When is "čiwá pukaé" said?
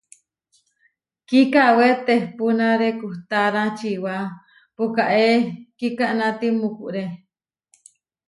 3.77-5.29